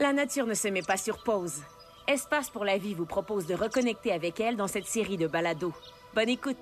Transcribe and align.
La 0.00 0.12
nature 0.12 0.46
ne 0.46 0.54
se 0.54 0.68
met 0.68 0.82
pas 0.82 0.96
sur 0.96 1.18
pause. 1.18 1.60
Espace 2.06 2.50
pour 2.50 2.64
la 2.64 2.78
vie 2.78 2.94
vous 2.94 3.04
propose 3.04 3.46
de 3.46 3.54
reconnecter 3.54 4.12
avec 4.12 4.38
elle 4.38 4.56
dans 4.56 4.68
cette 4.68 4.86
série 4.86 5.16
de 5.16 5.26
balados. 5.26 5.72
Bonne 6.14 6.28
écoute! 6.28 6.56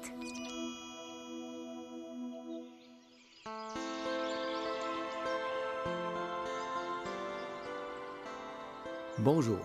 Bonjour, 9.18 9.58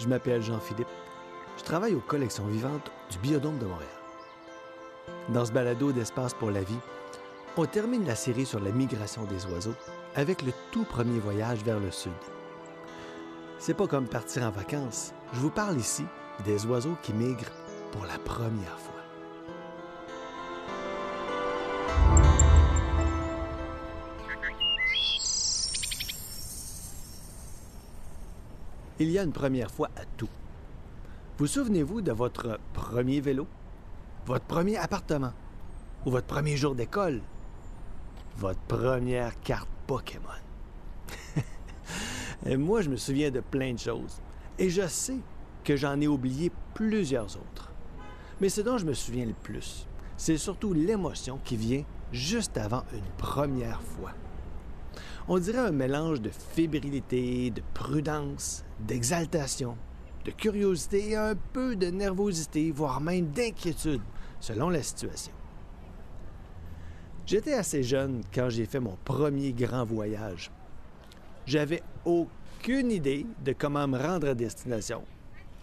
je 0.00 0.08
m'appelle 0.08 0.42
Jean-Philippe. 0.42 0.88
Je 1.56 1.62
travaille 1.62 1.94
aux 1.94 2.00
collections 2.00 2.46
vivantes 2.46 2.90
du 3.12 3.18
Biodôme 3.18 3.58
de 3.58 3.66
Montréal. 3.66 3.88
Dans 5.28 5.44
ce 5.44 5.52
balado 5.52 5.92
d'Espace 5.92 6.34
pour 6.34 6.50
la 6.50 6.62
vie, 6.62 6.78
on 7.56 7.66
termine 7.66 8.04
la 8.06 8.16
série 8.16 8.46
sur 8.46 8.58
la 8.58 8.72
migration 8.72 9.22
des 9.24 9.46
oiseaux 9.46 9.74
avec 10.16 10.42
le 10.42 10.52
tout 10.72 10.84
premier 10.84 11.20
voyage 11.20 11.62
vers 11.62 11.78
le 11.78 11.92
sud. 11.92 12.12
C'est 13.60 13.74
pas 13.74 13.86
comme 13.86 14.06
partir 14.08 14.44
en 14.44 14.50
vacances. 14.50 15.12
Je 15.32 15.40
vous 15.40 15.50
parle 15.50 15.78
ici 15.78 16.04
des 16.44 16.64
oiseaux 16.66 16.96
qui 17.02 17.12
migrent 17.12 17.50
pour 17.92 18.06
la 18.06 18.18
première 18.18 18.78
fois. 18.78 18.94
Il 29.00 29.10
y 29.10 29.18
a 29.18 29.22
une 29.22 29.32
première 29.32 29.70
fois 29.70 29.90
à 29.96 30.04
tout. 30.16 30.28
Vous 31.36 31.46
souvenez-vous 31.46 32.00
de 32.00 32.12
votre 32.12 32.58
premier 32.72 33.20
vélo, 33.20 33.46
votre 34.26 34.44
premier 34.44 34.76
appartement? 34.76 35.32
Ou 36.06 36.10
votre 36.10 36.26
premier 36.26 36.56
jour 36.56 36.74
d'école, 36.74 37.20
votre 38.36 38.60
première 38.60 39.38
carte 39.40 39.68
Pokémon? 39.86 40.47
Et 42.46 42.56
moi, 42.56 42.80
je 42.82 42.90
me 42.90 42.96
souviens 42.96 43.30
de 43.30 43.40
plein 43.40 43.74
de 43.74 43.78
choses. 43.78 44.20
Et 44.58 44.70
je 44.70 44.86
sais 44.86 45.18
que 45.64 45.76
j'en 45.76 46.00
ai 46.00 46.06
oublié 46.06 46.50
plusieurs 46.74 47.36
autres. 47.36 47.72
Mais 48.40 48.48
ce 48.48 48.60
dont 48.60 48.78
je 48.78 48.86
me 48.86 48.94
souviens 48.94 49.26
le 49.26 49.34
plus, 49.34 49.86
c'est 50.16 50.36
surtout 50.36 50.72
l'émotion 50.72 51.38
qui 51.44 51.56
vient 51.56 51.84
juste 52.12 52.56
avant 52.56 52.84
une 52.92 53.10
première 53.16 53.82
fois. 53.82 54.12
On 55.28 55.38
dirait 55.38 55.58
un 55.58 55.72
mélange 55.72 56.20
de 56.20 56.30
fébrilité, 56.30 57.50
de 57.50 57.62
prudence, 57.74 58.64
d'exaltation, 58.80 59.76
de 60.24 60.30
curiosité 60.30 61.10
et 61.10 61.16
un 61.16 61.34
peu 61.52 61.76
de 61.76 61.88
nervosité, 61.88 62.70
voire 62.70 63.00
même 63.00 63.26
d'inquiétude, 63.26 64.00
selon 64.40 64.70
la 64.70 64.82
situation. 64.82 65.32
J'étais 67.26 67.52
assez 67.52 67.82
jeune 67.82 68.22
quand 68.32 68.48
j'ai 68.48 68.64
fait 68.64 68.80
mon 68.80 68.96
premier 69.04 69.52
grand 69.52 69.84
voyage. 69.84 70.50
J'avais 71.48 71.82
aucune 72.04 72.90
idée 72.90 73.24
de 73.42 73.54
comment 73.54 73.88
me 73.88 73.96
rendre 73.96 74.28
à 74.28 74.34
destination, 74.34 75.02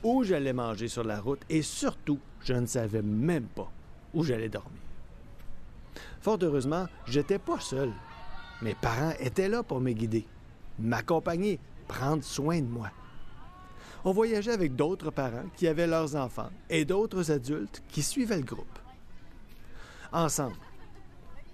où 0.04 0.24
j'allais 0.24 0.52
manger 0.52 0.88
sur 0.88 1.04
la 1.04 1.20
route 1.20 1.42
et 1.48 1.62
surtout, 1.62 2.20
je 2.42 2.54
ne 2.54 2.66
savais 2.66 3.04
même 3.04 3.46
pas 3.46 3.72
où 4.12 4.24
j'allais 4.24 4.50
dormir. 4.50 4.82
Fort 6.22 6.40
heureusement, 6.42 6.88
j'étais 7.06 7.38
pas 7.38 7.60
seul. 7.60 7.94
Mes 8.64 8.74
parents 8.74 9.14
étaient 9.20 9.48
là 9.48 9.62
pour 9.62 9.80
me 9.80 9.92
guider, 9.92 10.26
m'accompagner, 10.80 11.60
prendre 11.88 12.24
soin 12.24 12.62
de 12.62 12.68
moi. 12.68 12.90
On 14.04 14.12
voyageait 14.12 14.54
avec 14.54 14.76
d'autres 14.76 15.12
parents 15.12 15.46
qui 15.56 15.68
avaient 15.68 15.86
leurs 15.86 16.16
enfants 16.16 16.50
et 16.68 16.84
d'autres 16.84 17.30
adultes 17.30 17.84
qui 17.90 18.02
suivaient 18.02 18.38
le 18.38 18.44
groupe. 18.44 18.80
Ensemble, 20.12 20.58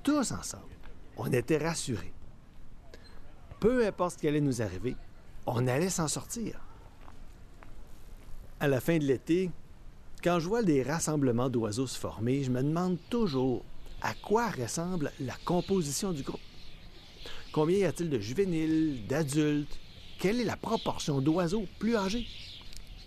tous 0.04 0.32
ensemble, 0.32 0.64
on 1.18 1.30
était 1.34 1.58
rassurés. 1.58 2.14
Peu 3.62 3.86
importe 3.86 4.16
ce 4.16 4.18
qui 4.18 4.28
allait 4.28 4.42
nous 4.42 4.64
arriver, 4.64 4.96
on 5.46 5.68
allait 5.68 5.92
s'en 5.92 6.08
sortir. 6.08 6.60
À 8.60 8.68
la 8.68 8.82
fin 8.82 8.98
de 8.98 9.06
l'été, 9.06 9.52
quand 10.24 10.40
je 10.40 10.48
vois 10.48 10.64
des 10.64 10.82
rassemblements 10.82 11.48
d'oiseaux 11.48 11.86
se 11.86 11.98
former, 11.98 12.44
je 12.44 12.50
me 12.50 12.64
demande 12.64 12.98
toujours 13.12 13.64
à 14.02 14.16
quoi 14.16 14.50
ressemble 14.50 15.12
la 15.20 15.36
composition 15.46 16.12
du 16.12 16.24
groupe. 16.24 16.42
Combien 17.52 17.78
y 17.78 17.84
a-t-il 17.86 18.10
de 18.10 18.18
juvéniles, 18.18 19.06
d'adultes? 19.06 19.80
Quelle 20.18 20.42
est 20.42 20.46
la 20.46 20.58
proportion 20.58 21.22
d'oiseaux 21.22 21.68
plus 21.78 21.96
âgés? 21.96 22.26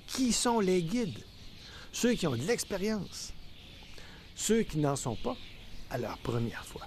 Qui 0.06 0.32
sont 0.32 0.60
les 0.60 0.84
guides? 0.84 1.24
Ceux 1.90 2.14
qui 2.14 2.28
ont 2.28 2.36
de 2.36 2.42
l'expérience? 2.42 3.32
Ceux 4.36 4.62
qui 4.62 4.78
n'en 4.78 4.94
sont 4.94 5.16
pas 5.16 5.36
à 5.90 5.98
leur 5.98 6.16
première 6.18 6.64
fois. 6.64 6.86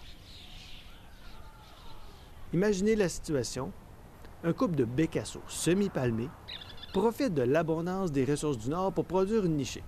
Imaginez 2.53 2.95
la 2.95 3.09
situation. 3.09 3.73
Un 4.43 4.53
couple 4.53 4.75
de 4.75 4.85
bécassos 4.85 5.41
semi-palmés 5.49 6.29
profite 6.93 7.33
de 7.33 7.41
l'abondance 7.41 8.13
des 8.13 8.23
ressources 8.23 8.57
du 8.57 8.69
Nord 8.69 8.93
pour 8.93 9.03
produire 9.03 9.43
une 9.43 9.57
nichée. 9.57 9.83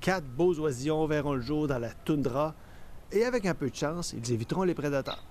Quatre 0.00 0.26
beaux 0.26 0.58
oisillons 0.58 1.06
verront 1.06 1.34
le 1.34 1.40
jour 1.40 1.68
dans 1.68 1.78
la 1.78 1.92
toundra 1.92 2.54
et 3.12 3.24
avec 3.24 3.46
un 3.46 3.54
peu 3.54 3.70
de 3.70 3.76
chance, 3.76 4.12
ils 4.12 4.32
éviteront 4.32 4.64
les 4.64 4.74
prédateurs. 4.74 5.24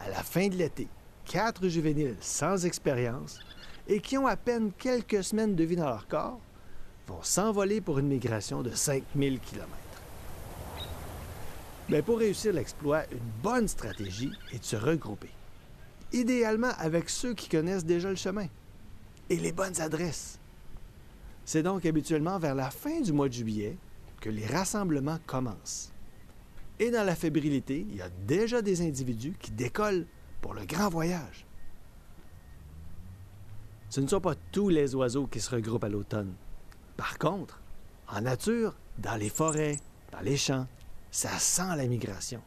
À 0.00 0.08
la 0.08 0.22
fin 0.22 0.48
de 0.48 0.56
l'été, 0.56 0.88
quatre 1.26 1.68
juvéniles 1.68 2.16
sans 2.20 2.64
expérience 2.64 3.38
et 3.86 4.00
qui 4.00 4.16
ont 4.16 4.26
à 4.26 4.36
peine 4.36 4.72
quelques 4.72 5.22
semaines 5.22 5.54
de 5.54 5.64
vie 5.64 5.76
dans 5.76 5.88
leur 5.88 6.08
corps 6.08 6.40
vont 7.06 7.22
s'envoler 7.22 7.82
pour 7.82 7.98
une 7.98 8.08
migration 8.08 8.62
de 8.62 8.70
5000 8.70 9.38
km. 9.40 9.68
Mais 11.90 12.00
pour 12.00 12.18
réussir 12.20 12.54
l'exploit, 12.54 13.02
une 13.12 13.42
bonne 13.42 13.68
stratégie 13.68 14.32
est 14.50 14.60
de 14.60 14.64
se 14.64 14.76
regrouper. 14.76 15.30
Idéalement 16.12 16.72
avec 16.78 17.08
ceux 17.08 17.34
qui 17.34 17.48
connaissent 17.48 17.84
déjà 17.84 18.10
le 18.10 18.16
chemin 18.16 18.46
et 19.30 19.36
les 19.36 19.52
bonnes 19.52 19.80
adresses. 19.80 20.38
C'est 21.44 21.62
donc 21.62 21.86
habituellement 21.86 22.38
vers 22.38 22.54
la 22.54 22.70
fin 22.70 23.00
du 23.00 23.12
mois 23.12 23.28
de 23.28 23.34
juillet 23.34 23.76
que 24.20 24.30
les 24.30 24.46
rassemblements 24.46 25.18
commencent. 25.26 25.92
Et 26.78 26.90
dans 26.90 27.04
la 27.04 27.14
fébrilité, 27.14 27.86
il 27.88 27.96
y 27.96 28.02
a 28.02 28.10
déjà 28.26 28.62
des 28.62 28.82
individus 28.82 29.34
qui 29.40 29.50
décollent 29.52 30.06
pour 30.40 30.54
le 30.54 30.64
grand 30.64 30.88
voyage. 30.88 31.46
Ce 33.88 34.00
ne 34.00 34.06
sont 34.06 34.20
pas 34.20 34.34
tous 34.52 34.68
les 34.68 34.94
oiseaux 34.94 35.26
qui 35.26 35.40
se 35.40 35.50
regroupent 35.50 35.84
à 35.84 35.88
l'automne. 35.88 36.34
Par 36.96 37.18
contre, 37.18 37.60
en 38.08 38.20
nature, 38.22 38.74
dans 38.98 39.16
les 39.16 39.28
forêts, 39.28 39.76
dans 40.12 40.20
les 40.20 40.36
champs, 40.36 40.66
ça 41.10 41.38
sent 41.38 41.76
la 41.76 41.86
migration. 41.86 42.42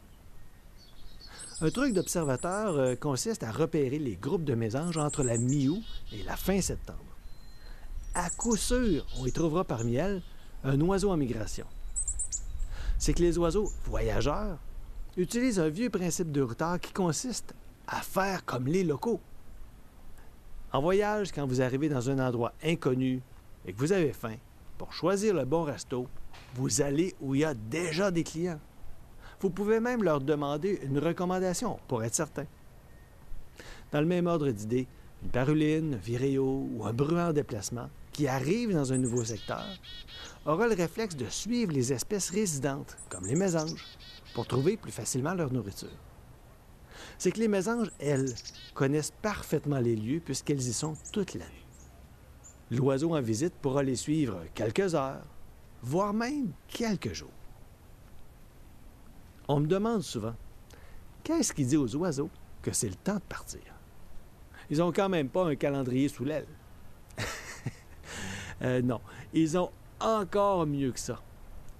Un 1.62 1.70
truc 1.70 1.94
d'observateur 1.94 2.76
euh, 2.76 2.96
consiste 2.96 3.42
à 3.42 3.50
repérer 3.50 3.98
les 3.98 4.16
groupes 4.16 4.44
de 4.44 4.54
mésanges 4.54 4.98
entre 4.98 5.22
la 5.22 5.38
mi-août 5.38 5.82
et 6.12 6.22
la 6.22 6.36
fin 6.36 6.60
septembre. 6.60 6.98
À 8.12 8.28
coup 8.28 8.56
sûr, 8.56 9.06
on 9.18 9.24
y 9.24 9.32
trouvera 9.32 9.64
parmi 9.64 9.94
elles 9.94 10.20
un 10.64 10.78
oiseau 10.82 11.10
en 11.10 11.16
migration. 11.16 11.64
C'est 12.98 13.14
que 13.14 13.22
les 13.22 13.38
oiseaux 13.38 13.72
voyageurs 13.86 14.58
utilisent 15.16 15.58
un 15.58 15.70
vieux 15.70 15.88
principe 15.88 16.30
de 16.30 16.42
retard 16.42 16.78
qui 16.78 16.92
consiste 16.92 17.54
à 17.86 18.02
faire 18.02 18.44
comme 18.44 18.66
les 18.66 18.84
locaux. 18.84 19.20
En 20.74 20.82
voyage, 20.82 21.32
quand 21.32 21.46
vous 21.46 21.62
arrivez 21.62 21.88
dans 21.88 22.10
un 22.10 22.18
endroit 22.18 22.52
inconnu 22.62 23.22
et 23.64 23.72
que 23.72 23.78
vous 23.78 23.92
avez 23.92 24.12
faim, 24.12 24.36
pour 24.76 24.92
choisir 24.92 25.32
le 25.32 25.46
bon 25.46 25.62
resto, 25.62 26.06
vous 26.54 26.82
allez 26.82 27.14
où 27.22 27.34
il 27.34 27.40
y 27.40 27.44
a 27.44 27.54
déjà 27.54 28.10
des 28.10 28.24
clients. 28.24 28.60
Vous 29.40 29.50
pouvez 29.50 29.80
même 29.80 30.02
leur 30.02 30.20
demander 30.20 30.80
une 30.82 30.98
recommandation 30.98 31.78
pour 31.88 32.02
être 32.02 32.14
certain. 32.14 32.46
Dans 33.92 34.00
le 34.00 34.06
même 34.06 34.26
ordre 34.26 34.50
d'idées, 34.50 34.88
une 35.22 35.30
paruline, 35.30 35.94
un 35.94 35.98
viréo 35.98 36.68
ou 36.72 36.84
un 36.84 36.92
bruant 36.92 37.28
en 37.28 37.32
déplacement 37.32 37.88
qui 38.12 38.26
arrive 38.26 38.72
dans 38.72 38.92
un 38.92 38.98
nouveau 38.98 39.24
secteur 39.24 39.64
aura 40.46 40.68
le 40.68 40.74
réflexe 40.74 41.16
de 41.16 41.26
suivre 41.26 41.72
les 41.72 41.92
espèces 41.92 42.30
résidentes, 42.30 42.96
comme 43.10 43.26
les 43.26 43.34
mésanges, 43.34 43.84
pour 44.34 44.46
trouver 44.46 44.76
plus 44.76 44.92
facilement 44.92 45.34
leur 45.34 45.52
nourriture. 45.52 45.88
C'est 47.18 47.32
que 47.32 47.40
les 47.40 47.48
mésanges, 47.48 47.90
elles, 47.98 48.34
connaissent 48.74 49.12
parfaitement 49.22 49.78
les 49.78 49.96
lieux 49.96 50.20
puisqu'elles 50.20 50.66
y 50.66 50.72
sont 50.72 50.94
toute 51.12 51.34
l'année. 51.34 51.66
L'oiseau 52.70 53.14
en 53.14 53.20
visite 53.20 53.54
pourra 53.54 53.82
les 53.82 53.96
suivre 53.96 54.44
quelques 54.54 54.94
heures, 54.94 55.24
voire 55.82 56.14
même 56.14 56.52
quelques 56.68 57.12
jours. 57.12 57.30
On 59.48 59.60
me 59.60 59.66
demande 59.66 60.02
souvent, 60.02 60.34
qu'est-ce 61.22 61.52
qui 61.52 61.64
dit 61.64 61.76
aux 61.76 61.94
oiseaux 61.96 62.30
que 62.62 62.72
c'est 62.72 62.88
le 62.88 62.96
temps 62.96 63.14
de 63.14 63.20
partir? 63.20 63.60
Ils 64.70 64.78
n'ont 64.78 64.92
quand 64.92 65.08
même 65.08 65.28
pas 65.28 65.46
un 65.46 65.54
calendrier 65.54 66.08
sous 66.08 66.24
l'aile. 66.24 66.48
Euh, 68.62 68.80
non, 68.80 69.02
ils 69.34 69.58
ont 69.58 69.70
encore 70.00 70.66
mieux 70.66 70.90
que 70.90 70.98
ça. 70.98 71.20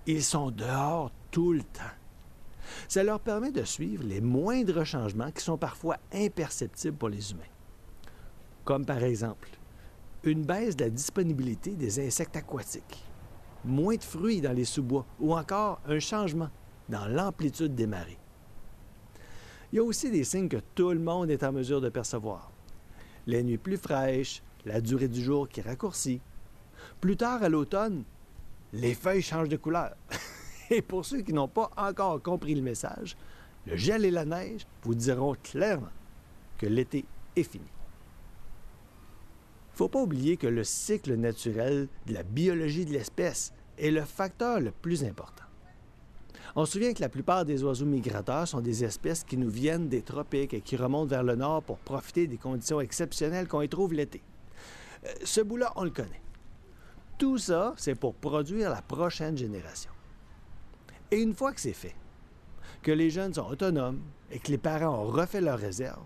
Ils 0.06 0.22
sont 0.22 0.50
dehors 0.50 1.10
tout 1.30 1.54
le 1.54 1.62
temps. 1.62 1.96
Ça 2.86 3.02
leur 3.02 3.18
permet 3.18 3.50
de 3.50 3.64
suivre 3.64 4.04
les 4.04 4.20
moindres 4.20 4.84
changements 4.84 5.30
qui 5.30 5.42
sont 5.42 5.56
parfois 5.56 5.96
imperceptibles 6.12 6.98
pour 6.98 7.08
les 7.08 7.32
humains. 7.32 7.42
Comme 8.66 8.84
par 8.84 9.02
exemple, 9.02 9.48
une 10.22 10.44
baisse 10.44 10.76
de 10.76 10.84
la 10.84 10.90
disponibilité 10.90 11.70
des 11.76 12.06
insectes 12.06 12.36
aquatiques, 12.36 13.04
moins 13.64 13.96
de 13.96 14.04
fruits 14.04 14.42
dans 14.42 14.52
les 14.52 14.66
sous-bois 14.66 15.06
ou 15.18 15.34
encore 15.34 15.80
un 15.86 15.98
changement 15.98 16.50
dans 16.88 17.06
l'amplitude 17.06 17.74
des 17.74 17.86
marées. 17.86 18.18
Il 19.72 19.76
y 19.76 19.78
a 19.78 19.84
aussi 19.84 20.10
des 20.10 20.24
signes 20.24 20.48
que 20.48 20.60
tout 20.74 20.90
le 20.90 20.98
monde 20.98 21.30
est 21.30 21.42
en 21.42 21.52
mesure 21.52 21.80
de 21.80 21.88
percevoir. 21.88 22.50
Les 23.26 23.42
nuits 23.42 23.58
plus 23.58 23.76
fraîches, 23.76 24.42
la 24.64 24.80
durée 24.80 25.08
du 25.08 25.22
jour 25.22 25.48
qui 25.48 25.60
raccourcit. 25.60 26.20
Plus 27.00 27.16
tard, 27.16 27.42
à 27.42 27.48
l'automne, 27.48 28.04
les 28.72 28.94
feuilles 28.94 29.22
changent 29.22 29.48
de 29.48 29.56
couleur. 29.56 29.96
et 30.70 30.82
pour 30.82 31.04
ceux 31.04 31.22
qui 31.22 31.32
n'ont 31.32 31.48
pas 31.48 31.70
encore 31.76 32.22
compris 32.22 32.54
le 32.54 32.62
message, 32.62 33.16
le 33.66 33.76
gel 33.76 34.04
et 34.04 34.10
la 34.10 34.24
neige 34.24 34.66
vous 34.82 34.94
diront 34.94 35.34
clairement 35.42 35.88
que 36.58 36.66
l'été 36.66 37.04
est 37.34 37.42
fini. 37.42 37.64
Il 37.64 39.72
ne 39.72 39.76
faut 39.76 39.88
pas 39.88 40.02
oublier 40.02 40.36
que 40.36 40.46
le 40.46 40.64
cycle 40.64 41.16
naturel 41.16 41.88
de 42.06 42.14
la 42.14 42.22
biologie 42.22 42.86
de 42.86 42.92
l'espèce 42.92 43.52
est 43.78 43.90
le 43.90 44.04
facteur 44.04 44.60
le 44.60 44.70
plus 44.70 45.04
important. 45.04 45.44
On 46.54 46.64
se 46.64 46.72
souvient 46.72 46.92
que 46.92 47.00
la 47.00 47.08
plupart 47.08 47.44
des 47.44 47.62
oiseaux 47.62 47.86
migrateurs 47.86 48.48
sont 48.48 48.60
des 48.60 48.84
espèces 48.84 49.24
qui 49.24 49.36
nous 49.36 49.50
viennent 49.50 49.88
des 49.88 50.02
tropiques 50.02 50.54
et 50.54 50.60
qui 50.60 50.76
remontent 50.76 51.06
vers 51.06 51.22
le 51.22 51.36
nord 51.36 51.62
pour 51.62 51.78
profiter 51.78 52.26
des 52.26 52.38
conditions 52.38 52.80
exceptionnelles 52.80 53.48
qu'on 53.48 53.62
y 53.62 53.68
trouve 53.68 53.92
l'été. 53.92 54.22
Euh, 55.04 55.12
ce 55.24 55.40
bout-là, 55.40 55.72
on 55.76 55.84
le 55.84 55.90
connaît. 55.90 56.22
Tout 57.18 57.38
ça, 57.38 57.74
c'est 57.76 57.94
pour 57.94 58.14
produire 58.14 58.70
la 58.70 58.82
prochaine 58.82 59.36
génération. 59.36 59.90
Et 61.10 61.20
une 61.20 61.34
fois 61.34 61.52
que 61.52 61.60
c'est 61.60 61.72
fait, 61.72 61.94
que 62.82 62.92
les 62.92 63.10
jeunes 63.10 63.34
sont 63.34 63.46
autonomes 63.48 64.00
et 64.30 64.38
que 64.38 64.50
les 64.50 64.58
parents 64.58 65.02
ont 65.02 65.06
refait 65.06 65.40
leurs 65.40 65.58
réserves, 65.58 66.04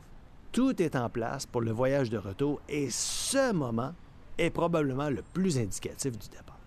tout 0.52 0.80
est 0.82 0.96
en 0.96 1.08
place 1.08 1.46
pour 1.46 1.60
le 1.60 1.70
voyage 1.70 2.10
de 2.10 2.18
retour 2.18 2.60
et 2.68 2.90
ce 2.90 3.52
moment 3.52 3.94
est 4.38 4.50
probablement 4.50 5.10
le 5.10 5.22
plus 5.22 5.58
indicatif 5.58 6.18
du 6.18 6.28
départ. 6.28 6.58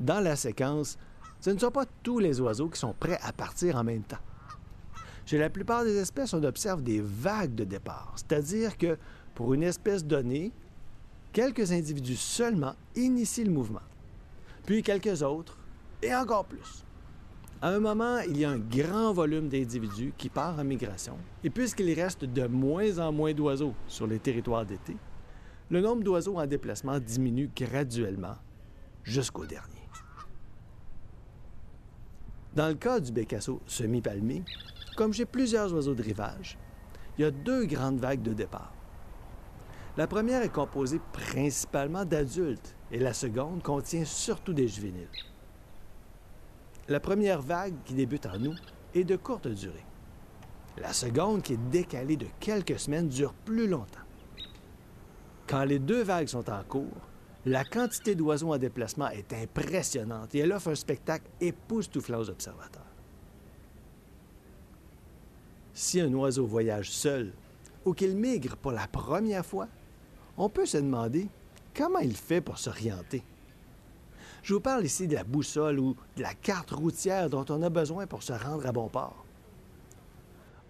Dans 0.00 0.20
la 0.20 0.36
séquence, 0.36 0.98
ce 1.40 1.50
ne 1.50 1.58
sont 1.58 1.70
pas 1.70 1.86
tous 2.02 2.18
les 2.18 2.40
oiseaux 2.40 2.68
qui 2.68 2.78
sont 2.78 2.94
prêts 2.98 3.18
à 3.22 3.32
partir 3.32 3.76
en 3.76 3.84
même 3.84 4.02
temps. 4.02 4.18
Chez 5.26 5.38
la 5.38 5.50
plupart 5.50 5.84
des 5.84 5.96
espèces, 5.96 6.32
on 6.32 6.42
observe 6.42 6.82
des 6.82 7.00
vagues 7.00 7.54
de 7.54 7.64
départ, 7.64 8.14
c'est-à-dire 8.16 8.78
que 8.78 8.96
pour 9.34 9.52
une 9.54 9.62
espèce 9.62 10.04
donnée, 10.04 10.52
quelques 11.32 11.70
individus 11.70 12.16
seulement 12.16 12.74
initient 12.96 13.44
le 13.44 13.50
mouvement, 13.50 13.82
puis 14.64 14.82
quelques 14.82 15.22
autres, 15.22 15.58
et 16.02 16.14
encore 16.14 16.44
plus. 16.44 16.84
À 17.60 17.70
un 17.70 17.80
moment, 17.80 18.20
il 18.20 18.38
y 18.38 18.44
a 18.44 18.50
un 18.50 18.58
grand 18.58 19.12
volume 19.12 19.48
d'individus 19.48 20.12
qui 20.16 20.28
part 20.28 20.58
en 20.58 20.64
migration, 20.64 21.18
et 21.44 21.50
puisqu'il 21.50 21.92
reste 21.92 22.24
de 22.24 22.46
moins 22.46 22.98
en 22.98 23.12
moins 23.12 23.34
d'oiseaux 23.34 23.74
sur 23.86 24.06
les 24.06 24.20
territoires 24.20 24.64
d'été, 24.64 24.96
le 25.70 25.80
nombre 25.80 26.02
d'oiseaux 26.02 26.38
en 26.38 26.46
déplacement 26.46 26.98
diminue 26.98 27.50
graduellement 27.54 28.36
jusqu'au 29.04 29.44
dernier. 29.44 29.87
Dans 32.54 32.68
le 32.68 32.74
cas 32.74 33.00
du 33.00 33.12
bécasseau 33.12 33.60
semi-palmé, 33.66 34.44
comme 34.96 35.12
j'ai 35.12 35.26
plusieurs 35.26 35.72
oiseaux 35.74 35.94
de 35.94 36.02
rivage, 36.02 36.58
il 37.16 37.22
y 37.22 37.24
a 37.24 37.30
deux 37.30 37.66
grandes 37.66 38.00
vagues 38.00 38.22
de 38.22 38.32
départ. 38.32 38.72
La 39.96 40.06
première 40.06 40.42
est 40.42 40.52
composée 40.52 41.00
principalement 41.12 42.04
d'adultes 42.04 42.76
et 42.90 42.98
la 42.98 43.12
seconde 43.12 43.62
contient 43.62 44.04
surtout 44.04 44.52
des 44.52 44.68
juvéniles. 44.68 45.08
La 46.88 47.00
première 47.00 47.42
vague, 47.42 47.74
qui 47.84 47.94
débute 47.94 48.26
en 48.26 48.42
août, 48.44 48.74
est 48.94 49.04
de 49.04 49.16
courte 49.16 49.48
durée. 49.48 49.84
La 50.78 50.92
seconde, 50.92 51.42
qui 51.42 51.54
est 51.54 51.70
décalée 51.70 52.16
de 52.16 52.26
quelques 52.40 52.78
semaines, 52.78 53.08
dure 53.08 53.34
plus 53.34 53.66
longtemps. 53.66 53.98
Quand 55.46 55.64
les 55.64 55.78
deux 55.78 56.02
vagues 56.02 56.28
sont 56.28 56.48
en 56.48 56.62
cours, 56.62 57.07
la 57.46 57.64
quantité 57.64 58.14
d'oiseaux 58.14 58.52
en 58.52 58.58
déplacement 58.58 59.08
est 59.08 59.32
impressionnante 59.32 60.34
et 60.34 60.38
elle 60.38 60.52
offre 60.52 60.68
un 60.68 60.74
spectacle 60.74 61.26
époustouflant 61.40 62.18
aux 62.18 62.30
observateurs. 62.30 62.82
Si 65.72 66.00
un 66.00 66.12
oiseau 66.12 66.46
voyage 66.46 66.90
seul 66.90 67.32
ou 67.84 67.94
qu'il 67.94 68.16
migre 68.16 68.56
pour 68.56 68.72
la 68.72 68.88
première 68.88 69.46
fois, 69.46 69.68
on 70.36 70.48
peut 70.48 70.66
se 70.66 70.78
demander 70.78 71.28
comment 71.74 72.00
il 72.00 72.16
fait 72.16 72.40
pour 72.40 72.58
s'orienter. 72.58 73.22
Je 74.42 74.54
vous 74.54 74.60
parle 74.60 74.84
ici 74.84 75.06
de 75.06 75.14
la 75.14 75.24
boussole 75.24 75.78
ou 75.78 75.96
de 76.16 76.22
la 76.22 76.34
carte 76.34 76.70
routière 76.70 77.30
dont 77.30 77.44
on 77.48 77.62
a 77.62 77.70
besoin 77.70 78.06
pour 78.06 78.22
se 78.22 78.32
rendre 78.32 78.66
à 78.66 78.72
bon 78.72 78.88
port. 78.88 79.24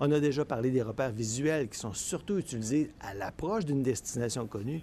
On 0.00 0.12
a 0.12 0.20
déjà 0.20 0.44
parlé 0.44 0.70
des 0.70 0.82
repères 0.82 1.10
visuels 1.10 1.68
qui 1.68 1.78
sont 1.78 1.92
surtout 1.92 2.38
utilisés 2.38 2.92
à 3.00 3.14
l'approche 3.14 3.64
d'une 3.64 3.82
destination 3.82 4.46
connue, 4.46 4.82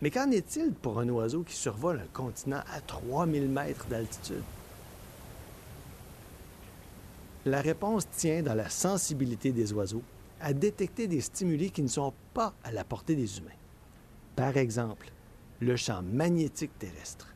mais 0.00 0.10
qu'en 0.10 0.30
est-il 0.30 0.72
pour 0.72 0.98
un 1.00 1.08
oiseau 1.08 1.42
qui 1.42 1.54
survole 1.54 2.00
un 2.00 2.12
continent 2.12 2.62
à 2.72 2.80
3000 2.80 3.48
mètres 3.48 3.86
d'altitude? 3.86 4.42
La 7.46 7.60
réponse 7.60 8.08
tient 8.10 8.42
dans 8.42 8.54
la 8.54 8.68
sensibilité 8.68 9.52
des 9.52 9.72
oiseaux 9.72 10.02
à 10.40 10.52
détecter 10.52 11.06
des 11.06 11.20
stimuli 11.20 11.70
qui 11.70 11.82
ne 11.82 11.88
sont 11.88 12.12
pas 12.34 12.52
à 12.64 12.72
la 12.72 12.84
portée 12.84 13.14
des 13.14 13.38
humains. 13.38 13.50
Par 14.34 14.56
exemple, 14.56 15.10
le 15.60 15.76
champ 15.76 16.02
magnétique 16.02 16.78
terrestre. 16.78 17.34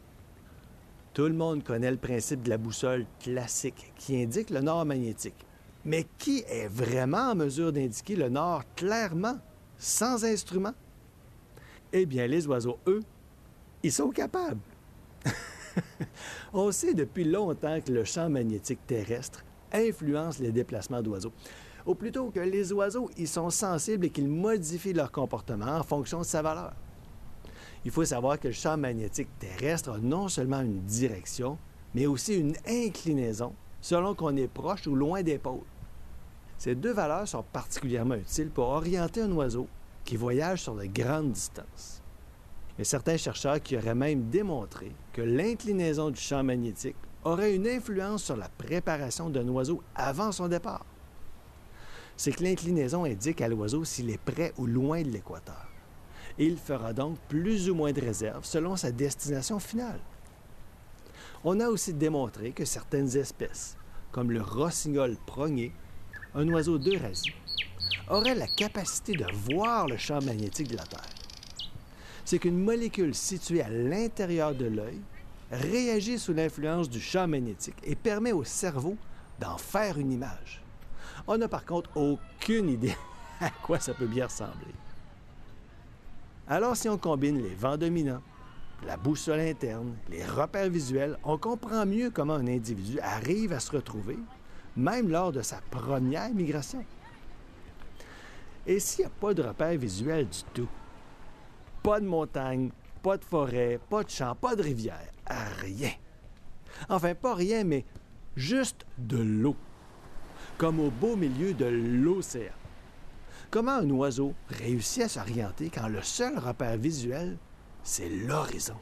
Tout 1.14 1.26
le 1.26 1.32
monde 1.32 1.64
connaît 1.64 1.90
le 1.90 1.96
principe 1.96 2.42
de 2.42 2.50
la 2.50 2.58
boussole 2.58 3.06
classique 3.20 3.92
qui 3.96 4.20
indique 4.22 4.50
le 4.50 4.60
nord 4.60 4.84
magnétique. 4.84 5.46
Mais 5.84 6.06
qui 6.18 6.44
est 6.48 6.68
vraiment 6.68 7.30
en 7.30 7.34
mesure 7.34 7.72
d'indiquer 7.72 8.16
le 8.16 8.28
nord 8.28 8.62
clairement, 8.76 9.38
sans 9.78 10.24
instrument? 10.24 10.74
Eh 11.92 12.06
bien, 12.06 12.26
les 12.26 12.46
oiseaux, 12.46 12.78
eux, 12.86 13.00
ils 13.82 13.90
sont 13.92 14.10
capables. 14.10 14.60
On 16.52 16.70
sait 16.70 16.94
depuis 16.94 17.24
longtemps 17.24 17.80
que 17.80 17.92
le 17.92 18.04
champ 18.04 18.28
magnétique 18.28 18.86
terrestre 18.86 19.44
influence 19.72 20.38
les 20.38 20.52
déplacements 20.52 21.02
d'oiseaux. 21.02 21.32
Ou 21.86 21.94
plutôt 21.94 22.30
que 22.30 22.40
les 22.40 22.72
oiseaux, 22.72 23.10
ils 23.16 23.28
sont 23.28 23.50
sensibles 23.50 24.06
et 24.06 24.10
qu'ils 24.10 24.28
modifient 24.28 24.92
leur 24.92 25.10
comportement 25.10 25.78
en 25.78 25.82
fonction 25.82 26.20
de 26.20 26.24
sa 26.24 26.42
valeur. 26.42 26.74
Il 27.84 27.90
faut 27.90 28.04
savoir 28.04 28.38
que 28.38 28.48
le 28.48 28.54
champ 28.54 28.76
magnétique 28.76 29.28
terrestre 29.38 29.90
a 29.90 29.98
non 29.98 30.28
seulement 30.28 30.60
une 30.60 30.80
direction, 30.82 31.58
mais 31.94 32.06
aussi 32.06 32.36
une 32.36 32.54
inclinaison 32.68 33.54
selon 33.80 34.14
qu'on 34.14 34.36
est 34.36 34.48
proche 34.48 34.86
ou 34.86 34.94
loin 34.94 35.22
des 35.22 35.38
pôles. 35.38 35.64
Ces 36.58 36.74
deux 36.74 36.92
valeurs 36.92 37.26
sont 37.26 37.42
particulièrement 37.42 38.16
utiles 38.16 38.50
pour 38.50 38.68
orienter 38.68 39.22
un 39.22 39.32
oiseau 39.32 39.66
qui 40.10 40.16
voyage 40.16 40.62
sur 40.62 40.74
de 40.74 40.86
grandes 40.86 41.30
distances. 41.30 42.02
Il 42.76 42.80
y 42.80 42.82
a 42.82 42.84
certains 42.84 43.16
chercheurs 43.16 43.62
qui 43.62 43.76
auraient 43.76 43.94
même 43.94 44.28
démontré 44.28 44.90
que 45.12 45.22
l'inclinaison 45.22 46.10
du 46.10 46.20
champ 46.20 46.42
magnétique 46.42 46.96
aurait 47.22 47.54
une 47.54 47.68
influence 47.68 48.24
sur 48.24 48.36
la 48.36 48.48
préparation 48.48 49.30
d'un 49.30 49.46
oiseau 49.46 49.80
avant 49.94 50.32
son 50.32 50.48
départ. 50.48 50.84
C'est 52.16 52.32
que 52.32 52.42
l'inclinaison 52.42 53.04
indique 53.04 53.40
à 53.40 53.46
l'oiseau 53.46 53.84
s'il 53.84 54.10
est 54.10 54.18
près 54.18 54.52
ou 54.58 54.66
loin 54.66 55.00
de 55.02 55.10
l'équateur 55.10 55.68
il 56.38 56.56
fera 56.56 56.92
donc 56.92 57.18
plus 57.28 57.68
ou 57.70 57.74
moins 57.74 57.92
de 57.92 58.00
réserves 58.00 58.44
selon 58.44 58.74
sa 58.74 58.90
destination 58.90 59.60
finale. 59.60 60.00
On 61.44 61.60
a 61.60 61.68
aussi 61.68 61.92
démontré 61.92 62.52
que 62.52 62.64
certaines 62.64 63.16
espèces, 63.16 63.76
comme 64.10 64.32
le 64.32 64.42
rossignol 64.42 65.16
progné, 65.26 65.72
un 66.34 66.48
oiseau 66.48 66.78
d'Eurasie, 66.78 67.34
auraient 68.08 68.34
la 68.34 68.46
capacité 68.46 69.14
de 69.14 69.26
voir 69.54 69.86
le 69.86 69.96
champ 69.96 70.20
magnétique 70.22 70.68
de 70.68 70.76
la 70.76 70.84
Terre. 70.84 71.00
C'est 72.24 72.38
qu'une 72.38 72.58
molécule 72.58 73.14
située 73.14 73.62
à 73.62 73.68
l'intérieur 73.68 74.54
de 74.54 74.66
l'œil 74.66 75.00
réagit 75.50 76.18
sous 76.18 76.32
l'influence 76.32 76.88
du 76.88 77.00
champ 77.00 77.26
magnétique 77.26 77.78
et 77.82 77.96
permet 77.96 78.32
au 78.32 78.44
cerveau 78.44 78.96
d'en 79.38 79.58
faire 79.58 79.98
une 79.98 80.12
image. 80.12 80.62
On 81.26 81.38
n'a 81.38 81.48
par 81.48 81.64
contre 81.64 81.90
aucune 81.96 82.68
idée 82.68 82.96
à 83.40 83.50
quoi 83.50 83.80
ça 83.80 83.94
peut 83.94 84.06
bien 84.06 84.26
ressembler. 84.26 84.74
Alors 86.46 86.76
si 86.76 86.88
on 86.88 86.98
combine 86.98 87.42
les 87.42 87.54
vents 87.54 87.76
dominants, 87.76 88.22
la 88.86 88.96
boussole 88.96 89.40
interne, 89.40 89.94
les 90.08 90.24
repères 90.24 90.70
visuels, 90.70 91.18
on 91.24 91.38
comprend 91.38 91.84
mieux 91.84 92.10
comment 92.10 92.34
un 92.34 92.46
individu 92.46 92.98
arrive 93.00 93.52
à 93.52 93.60
se 93.60 93.72
retrouver, 93.72 94.18
même 94.76 95.10
lors 95.10 95.32
de 95.32 95.42
sa 95.42 95.60
première 95.70 96.32
migration. 96.32 96.84
Et 98.66 98.78
s'il 98.78 99.04
n'y 99.04 99.10
a 99.10 99.14
pas 99.20 99.34
de 99.34 99.42
repères 99.42 99.78
visuels 99.78 100.28
du 100.28 100.42
tout, 100.54 100.68
pas 101.82 102.00
de 102.00 102.06
montagne, 102.06 102.70
pas 103.02 103.16
de 103.16 103.24
forêt, 103.24 103.80
pas 103.88 104.04
de 104.04 104.10
champ, 104.10 104.34
pas 104.34 104.54
de 104.54 104.62
rivière, 104.62 105.10
rien. 105.60 105.92
Enfin, 106.88 107.14
pas 107.14 107.34
rien, 107.34 107.64
mais 107.64 107.84
juste 108.36 108.86
de 108.98 109.18
l'eau, 109.18 109.56
comme 110.58 110.80
au 110.80 110.90
beau 110.90 111.16
milieu 111.16 111.54
de 111.54 111.66
l'océan. 111.66 112.52
Comment 113.50 113.78
un 113.78 113.90
oiseau 113.90 114.34
réussit 114.48 115.02
à 115.02 115.08
s'orienter 115.08 115.70
quand 115.70 115.88
le 115.88 116.02
seul 116.02 116.38
repère 116.38 116.76
visuel, 116.76 117.36
c'est 117.82 118.08
l'horizon? 118.08 118.76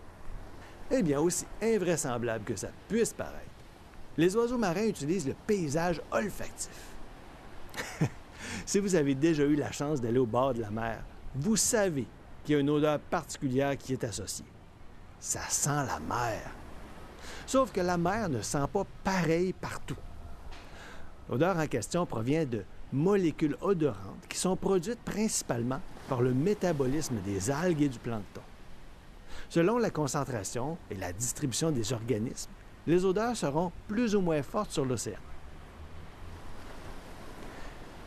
Eh 0.90 1.02
bien, 1.02 1.20
aussi 1.20 1.46
invraisemblable 1.62 2.44
que 2.44 2.56
ça 2.56 2.68
puisse 2.88 3.12
paraître, 3.12 3.44
les 4.16 4.36
oiseaux 4.36 4.58
marins 4.58 4.86
utilisent 4.86 5.26
le 5.26 5.34
paysage 5.46 6.02
olfactif. 6.10 6.94
si 8.66 8.78
vous 8.78 8.94
avez 8.94 9.14
déjà 9.14 9.44
eu 9.44 9.54
la 9.54 9.72
chance 9.72 10.00
d'aller 10.00 10.18
au 10.18 10.26
bord 10.26 10.54
de 10.54 10.60
la 10.60 10.70
mer, 10.70 11.02
vous 11.34 11.56
savez 11.56 12.06
qu'il 12.44 12.54
y 12.54 12.58
a 12.58 12.60
une 12.60 12.70
odeur 12.70 12.98
particulière 12.98 13.76
qui 13.76 13.92
est 13.92 14.04
associée. 14.04 14.46
Ça 15.20 15.40
sent 15.48 15.68
la 15.86 15.98
mer. 16.00 16.40
Sauf 17.46 17.72
que 17.72 17.80
la 17.80 17.96
mer 17.96 18.28
ne 18.28 18.40
sent 18.40 18.66
pas 18.72 18.84
pareil 19.04 19.52
partout. 19.52 19.96
L'odeur 21.28 21.56
en 21.58 21.66
question 21.66 22.06
provient 22.06 22.44
de 22.44 22.64
molécules 22.92 23.56
odorantes 23.60 24.26
qui 24.28 24.38
sont 24.38 24.56
produites 24.56 25.00
principalement 25.00 25.80
par 26.08 26.22
le 26.22 26.32
métabolisme 26.32 27.16
des 27.24 27.50
algues 27.50 27.82
et 27.82 27.88
du 27.88 27.98
plancton. 27.98 28.40
Selon 29.50 29.78
la 29.78 29.90
concentration 29.90 30.78
et 30.90 30.94
la 30.94 31.12
distribution 31.12 31.70
des 31.70 31.92
organismes, 31.92 32.50
les 32.86 33.04
odeurs 33.04 33.36
seront 33.36 33.72
plus 33.86 34.14
ou 34.14 34.20
moins 34.20 34.42
fortes 34.42 34.72
sur 34.72 34.84
l'océan. 34.84 35.18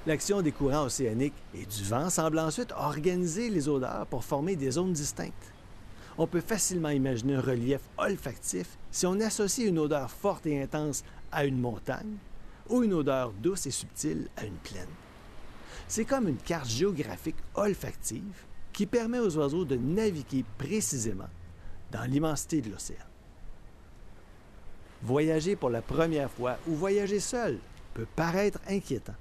L'action 0.08 0.41
des 0.41 0.51
courants 0.51 0.86
océaniques 0.86 1.36
et 1.53 1.63
du 1.63 1.84
vent 1.84 2.10
semble 2.10 2.39
ensuite 2.39 2.72
organiser 2.72 3.51
les 3.51 3.70
odeurs 3.70 4.08
pour 4.08 4.24
former 4.24 4.55
des 4.55 4.72
zones 4.72 4.93
distinctes. 4.93 5.53
On 6.17 6.25
peut 6.25 6.41
facilement 6.41 6.89
imaginer 6.89 7.36
un 7.36 7.41
relief 7.41 7.81
olfactif 8.00 8.79
si 8.89 9.05
on 9.05 9.20
associe 9.20 9.67
une 9.67 9.77
odeur 9.77 10.10
forte 10.10 10.48
et 10.48 10.60
intense 10.60 11.03
à 11.31 11.46
une 11.46 11.60
montagne 11.60 12.17
ou 12.67 12.81
une 12.81 12.93
odeur 12.93 13.31
douce 13.31 13.67
et 13.67 13.72
subtile 13.72 14.27
à 14.38 14.46
une 14.46 14.58
plaine. 14.58 14.89
C'est 15.88 16.05
comme 16.05 16.27
une 16.27 16.38
carte 16.38 16.67
géographique 16.67 17.38
olfactive 17.53 18.46
qui 18.74 18.88
permet 18.88 19.20
aux 19.20 19.38
oiseaux 19.38 19.65
de 19.65 19.75
naviguer 19.75 20.46
précisément 20.58 21.29
dans 21.91 22.10
l'immensité 22.10 22.62
de 22.62 22.72
l'océan. 22.72 23.05
Voyager 25.03 25.55
pour 25.55 25.70
la 25.70 25.84
première 25.84 26.31
fois 26.31 26.58
ou 26.67 26.74
voyager 26.74 27.20
seul 27.20 27.60
peut 27.93 28.08
paraître 28.15 28.60
inquiétant. 28.67 29.15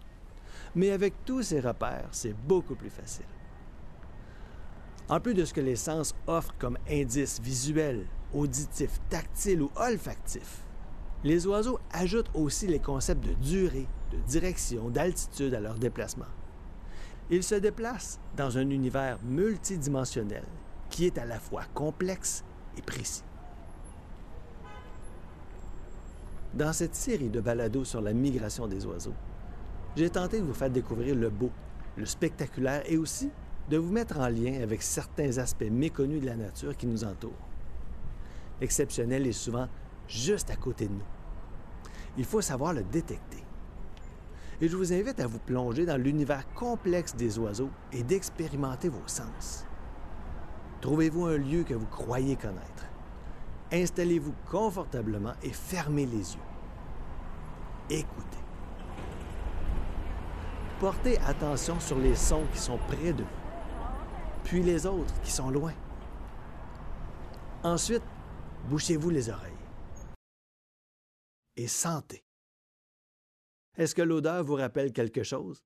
Mais 0.74 0.90
avec 0.90 1.24
tous 1.24 1.42
ces 1.42 1.60
repères, 1.60 2.08
c'est 2.12 2.34
beaucoup 2.46 2.74
plus 2.74 2.90
facile. 2.90 3.26
En 5.08 5.18
plus 5.18 5.34
de 5.34 5.44
ce 5.44 5.52
que 5.52 5.60
les 5.60 5.76
sens 5.76 6.14
offrent 6.28 6.54
comme 6.58 6.78
indices 6.88 7.40
visuels, 7.40 8.06
auditifs, 8.32 9.00
tactiles 9.08 9.62
ou 9.62 9.70
olfactifs, 9.74 10.62
les 11.24 11.46
oiseaux 11.46 11.80
ajoutent 11.90 12.30
aussi 12.34 12.66
les 12.66 12.78
concepts 12.78 13.26
de 13.26 13.34
durée, 13.34 13.88
de 14.12 14.18
direction, 14.28 14.88
d'altitude 14.88 15.54
à 15.54 15.60
leur 15.60 15.74
déplacement. 15.74 16.26
Ils 17.28 17.42
se 17.42 17.56
déplacent 17.56 18.20
dans 18.36 18.56
un 18.56 18.70
univers 18.70 19.18
multidimensionnel 19.24 20.44
qui 20.88 21.06
est 21.06 21.18
à 21.18 21.24
la 21.24 21.38
fois 21.38 21.62
complexe 21.74 22.44
et 22.78 22.82
précis. 22.82 23.24
Dans 26.54 26.72
cette 26.72 26.94
série 26.96 27.28
de 27.28 27.40
balados 27.40 27.84
sur 27.84 28.00
la 28.00 28.12
migration 28.12 28.66
des 28.66 28.84
oiseaux, 28.86 29.14
j'ai 29.96 30.10
tenté 30.10 30.40
de 30.40 30.44
vous 30.44 30.54
faire 30.54 30.70
découvrir 30.70 31.14
le 31.14 31.30
beau, 31.30 31.50
le 31.96 32.06
spectaculaire 32.06 32.82
et 32.86 32.96
aussi 32.96 33.30
de 33.68 33.76
vous 33.76 33.92
mettre 33.92 34.18
en 34.18 34.28
lien 34.28 34.60
avec 34.62 34.82
certains 34.82 35.38
aspects 35.38 35.70
méconnus 35.70 36.20
de 36.20 36.26
la 36.26 36.36
nature 36.36 36.76
qui 36.76 36.86
nous 36.86 37.04
entoure. 37.04 37.32
L'exceptionnel 38.60 39.26
est 39.26 39.32
souvent 39.32 39.68
juste 40.08 40.50
à 40.50 40.56
côté 40.56 40.86
de 40.86 40.92
nous. 40.92 41.00
Il 42.18 42.24
faut 42.24 42.40
savoir 42.40 42.72
le 42.72 42.82
détecter. 42.82 43.44
Et 44.60 44.68
je 44.68 44.76
vous 44.76 44.92
invite 44.92 45.20
à 45.20 45.26
vous 45.26 45.38
plonger 45.38 45.86
dans 45.86 45.96
l'univers 45.96 46.44
complexe 46.54 47.14
des 47.14 47.38
oiseaux 47.38 47.70
et 47.92 48.02
d'expérimenter 48.02 48.88
vos 48.88 49.06
sens. 49.06 49.64
Trouvez-vous 50.80 51.26
un 51.26 51.38
lieu 51.38 51.62
que 51.62 51.74
vous 51.74 51.86
croyez 51.86 52.36
connaître. 52.36 52.86
Installez-vous 53.72 54.34
confortablement 54.50 55.32
et 55.42 55.50
fermez 55.50 56.06
les 56.06 56.34
yeux. 56.34 56.40
Écoutez. 57.88 58.39
Portez 60.80 61.18
attention 61.18 61.78
sur 61.78 61.98
les 61.98 62.16
sons 62.16 62.46
qui 62.54 62.58
sont 62.58 62.78
près 62.88 63.12
de 63.12 63.22
vous, 63.22 63.28
puis 64.44 64.62
les 64.62 64.86
autres 64.86 65.12
qui 65.20 65.30
sont 65.30 65.50
loin. 65.50 65.74
Ensuite, 67.62 68.02
bouchez-vous 68.70 69.10
les 69.10 69.28
oreilles 69.28 69.52
et 71.56 71.68
sentez. 71.68 72.24
Est-ce 73.76 73.94
que 73.94 74.00
l'odeur 74.00 74.42
vous 74.42 74.54
rappelle 74.54 74.90
quelque 74.90 75.22
chose? 75.22 75.62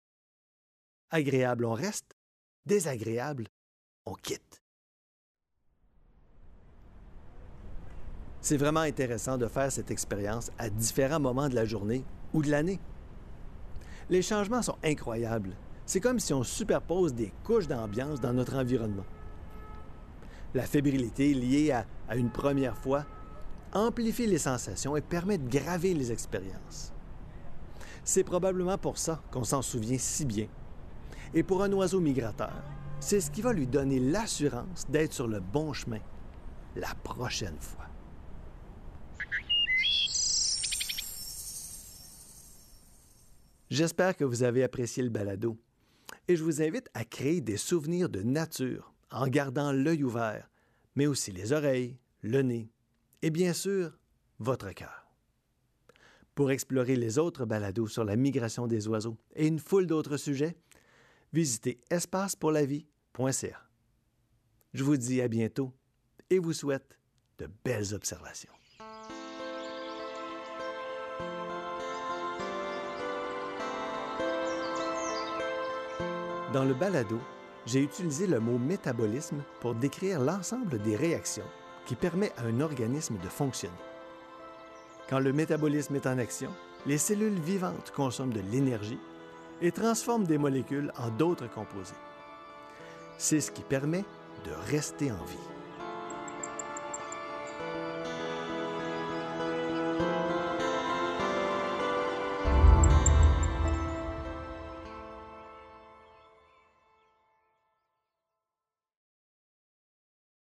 Agréable, 1.11 1.65
on 1.65 1.75
reste. 1.75 2.17
Désagréable, 2.67 3.47
on 4.07 4.15
quitte. 4.15 4.63
C'est 8.41 8.57
vraiment 8.57 8.81
intéressant 8.81 9.39
de 9.39 9.47
faire 9.47 9.71
cette 9.71 9.93
expérience 9.93 10.51
à 10.59 10.69
différents 10.71 11.21
moments 11.21 11.49
de 11.49 11.55
la 11.55 11.65
journée 11.65 12.05
ou 12.33 12.43
de 12.43 12.51
l'année. 12.51 12.81
Les 14.11 14.23
changements 14.23 14.63
sont 14.63 14.77
incroyables. 14.85 15.57
C'est 15.87 16.01
comme 16.01 16.19
si 16.19 16.33
on 16.33 16.43
superpose 16.43 17.15
des 17.15 17.33
couches 17.45 17.69
d'ambiance 17.69 18.21
dans 18.21 18.33
notre 18.33 18.57
environnement. 18.57 19.05
La 20.55 20.65
fébrilité 20.65 21.35
liée 21.35 21.73
à, 21.73 22.17
une 22.17 22.31
première 22.31 22.77
fois 22.77 23.05
amplifie 23.73 24.27
les 24.27 24.39
sensations 24.39 24.97
et 24.97 25.01
permet 25.01 25.39
de 25.39 25.49
graver 25.49 25.95
les 25.95 26.13
expériences. 26.13 26.93
C'est 28.05 28.25
probablement 28.25 28.79
pour 28.79 28.99
ça 28.99 29.21
qu'on 29.31 29.45
s'en 29.45 29.63
souvient 29.63 29.99
si 29.99 30.25
bien. 30.25 30.47
Et 31.33 31.43
pour 31.43 31.63
un 31.63 31.73
oiseau 31.73 32.01
migrateur, 32.01 32.53
c'est 33.01 33.21
ce 33.21 33.31
qui 33.31 33.43
va 33.43 33.53
lui 33.53 33.67
donner 33.67 33.99
l'assurance 33.99 34.87
d'être 34.89 35.13
sur 35.13 35.27
le 35.27 35.41
bon 35.41 35.73
chemin 35.73 36.01
la 36.77 36.95
prochaine 37.03 37.59
fois. 37.59 37.87
J'espère 43.71 44.17
que 44.17 44.25
vous 44.25 44.43
avez 44.43 44.63
apprécié 44.63 45.03
le 45.03 45.09
balado 45.09 45.59
et 46.29 46.37
je 46.37 46.45
vous 46.45 46.63
invite 46.63 46.89
à 46.95 47.05
créer 47.05 47.41
des 47.41 47.57
souvenirs 47.57 48.09
de 48.09 48.23
nature 48.23 48.93
en 49.11 49.27
gardant 49.27 49.73
l'œil 49.73 50.05
ouvert, 50.05 50.51
mais 50.97 51.07
aussi 51.07 51.33
les 51.33 51.53
oreilles, 51.53 51.97
le 52.23 52.43
nez 52.43 52.71
et 53.23 53.31
bien 53.31 53.53
sûr 53.53 53.99
votre 54.39 54.71
cœur. 54.73 55.07
Pour 56.35 56.51
explorer 56.51 56.97
les 56.97 57.19
autres 57.19 57.45
balados 57.45 57.87
sur 57.87 58.05
la 58.05 58.17
migration 58.17 58.67
des 58.67 58.89
oiseaux 58.89 59.17
et 59.35 59.47
une 59.47 59.61
foule 59.61 59.87
d'autres 59.87 60.17
sujets, 60.17 60.57
visitez 61.33 61.81
espacepourlavie.ca. 61.91 63.61
Je 64.73 64.83
vous 64.83 64.97
dis 64.97 65.21
à 65.21 65.29
bientôt 65.29 65.73
et 66.31 66.39
vous 66.39 66.53
souhaite 66.53 66.99
de 67.39 67.49
belles 67.65 67.95
observations. 67.95 68.53
Dans 76.55 76.65
le 76.65 76.73
balado, 76.73 77.19
j'ai 77.67 77.81
utilisé 77.81 78.29
le 78.29 78.39
mot 78.39 78.59
métabolisme 78.59 79.43
pour 79.59 79.75
décrire 79.75 80.21
l'ensemble 80.21 80.81
des 80.83 80.95
réactions 80.95 81.51
qui 81.85 81.97
permet 81.97 82.31
à 82.37 82.43
un 82.43 82.61
organisme 82.61 83.17
de 83.21 83.29
fonctionner. 83.29 83.75
Quand 85.11 85.19
le 85.19 85.33
métabolisme 85.33 85.97
est 85.97 86.07
en 86.07 86.17
action, 86.17 86.51
les 86.87 86.97
cellules 86.97 87.41
vivantes 87.41 87.91
consomment 87.91 88.33
de 88.33 88.41
l'énergie 88.53 89.01
et 89.63 89.73
transforment 89.73 90.29
des 90.29 90.39
molécules 90.39 90.93
en 90.97 91.09
d'autres 91.09 91.51
composés. 91.51 91.93
C'est 93.19 93.41
ce 93.41 93.51
qui 93.51 93.63
permet 93.63 94.05
de 94.47 94.53
rester 94.71 95.11
en 95.11 95.25
vie. 95.25 95.64